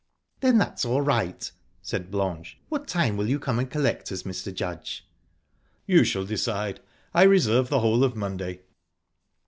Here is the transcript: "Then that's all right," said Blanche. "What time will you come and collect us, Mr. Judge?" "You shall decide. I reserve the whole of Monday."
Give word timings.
"Then 0.39 0.57
that's 0.57 0.83
all 0.83 1.01
right," 1.03 1.51
said 1.83 2.09
Blanche. 2.09 2.57
"What 2.69 2.87
time 2.87 3.17
will 3.17 3.29
you 3.29 3.37
come 3.37 3.59
and 3.59 3.69
collect 3.69 4.11
us, 4.11 4.23
Mr. 4.23 4.51
Judge?" 4.51 5.07
"You 5.85 6.03
shall 6.03 6.25
decide. 6.25 6.79
I 7.13 7.21
reserve 7.21 7.69
the 7.69 7.81
whole 7.81 8.03
of 8.03 8.15
Monday." 8.15 8.61